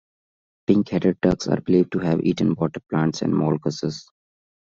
Pink-headed 0.65 1.21
ducks 1.21 1.45
are 1.47 1.61
believed 1.61 1.91
to 1.91 1.99
have 1.99 2.21
eaten 2.23 2.55
water 2.55 2.81
plants 2.89 3.21
and 3.21 3.31
molluscs. 3.31 4.05